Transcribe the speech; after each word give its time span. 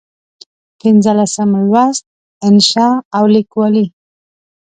پنځلسم 0.79 1.49
لوست: 1.63 2.03
انشأ 2.47 2.87
او 3.17 3.23
لیکوالي 3.33 3.85